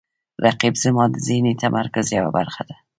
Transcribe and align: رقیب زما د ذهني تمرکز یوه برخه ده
رقیب 0.45 0.75
زما 0.83 1.03
د 1.11 1.15
ذهني 1.27 1.53
تمرکز 1.63 2.05
یوه 2.17 2.31
برخه 2.37 2.61
ده 2.69 2.75